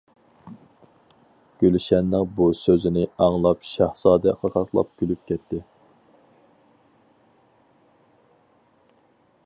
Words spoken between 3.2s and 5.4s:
ئاڭلاپ شاھزادە قاقاقلاپ كۈلۈپ